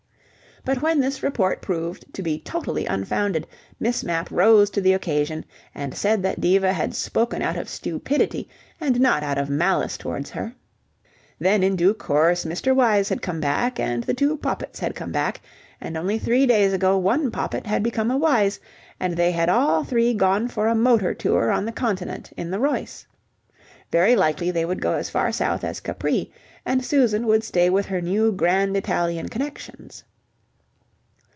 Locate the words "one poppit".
16.95-17.65